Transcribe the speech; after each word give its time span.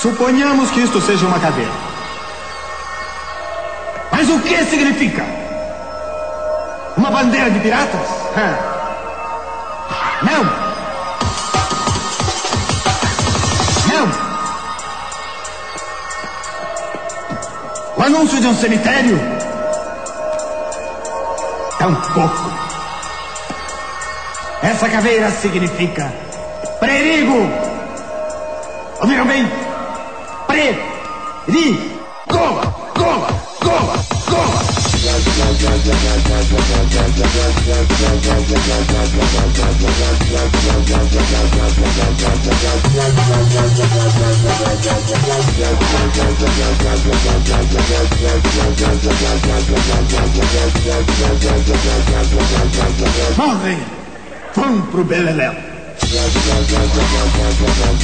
Suponhamos 0.00 0.70
que 0.70 0.80
isto 0.80 0.98
seja 1.02 1.26
uma 1.26 1.38
cadeira. 1.38 1.70
Mas 4.10 4.30
o 4.30 4.40
que 4.40 4.64
significa? 4.64 5.22
Uma 6.96 7.10
bandeira 7.10 7.50
de 7.50 7.60
piratas? 7.60 8.08
Não! 10.22 10.44
Não! 13.92 14.08
O 17.98 18.02
anúncio 18.02 18.40
de 18.40 18.46
um 18.46 18.54
cemitério? 18.54 19.20
Tampouco. 21.78 22.50
Essa 24.62 24.88
caveira 24.88 25.30
significa 25.30 26.10
perigo. 26.80 27.50
Ouviram 29.02 29.26
bem? 29.26 29.69
Perigo. 30.60 31.80
Cola, 32.28 32.62
cola, 32.92 33.28
cola, 33.60 33.96
cola. 34.26 34.60
Morrem. 53.38 53.78
Vão 54.54 54.80
pro 54.82 55.04
Beleléu. 55.04 55.54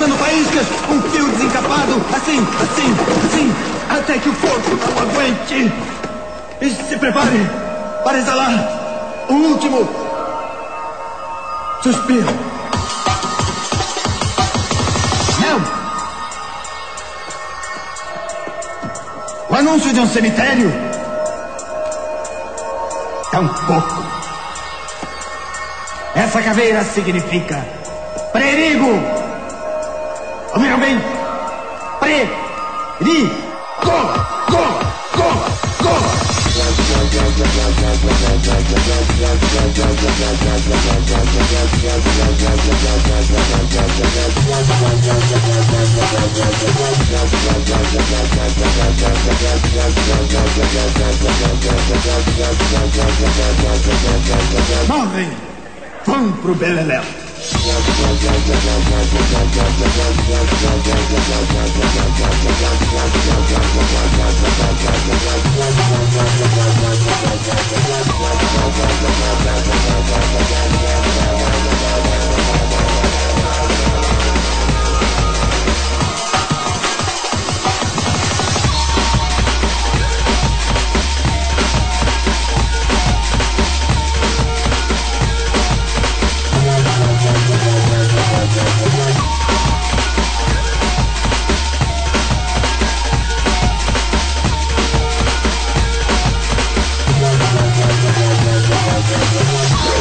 soltando 0.00 0.16
faíscas, 0.16 0.66
um 0.88 1.02
fio 1.10 1.28
desencapado, 1.28 1.92
assim, 2.16 2.38
assim, 2.62 2.96
assim, 3.26 3.54
até 3.90 4.18
que 4.18 4.30
o 4.30 4.34
corpo 4.34 4.70
não 4.70 5.02
aguente. 5.02 5.72
E 6.62 6.70
se 6.70 6.96
prepare 6.96 7.46
para 8.02 8.18
exalar 8.18 9.26
o 9.28 9.34
último 9.34 9.86
suspiro. 11.82 12.26
Não! 15.40 15.60
O 19.50 19.54
anúncio 19.54 19.92
de 19.92 20.00
um 20.00 20.06
cemitério? 20.06 20.72
Tampouco. 23.30 24.04
Essa 26.14 26.40
caveira 26.40 26.84
significa 26.84 27.66
perigo. 28.32 29.19
Ouviram 30.52 30.80
bem? 30.80 30.98
Perigo. 32.00 33.30
Cola, 33.82 34.44
cola, 34.50 34.94
cola, 35.16 35.46
cola. 35.78 36.30
Morrem. 54.88 55.30
Vão 56.04 56.32
pro 56.32 56.54
Beleléu. 56.54 57.29
Yeah. 57.42 57.80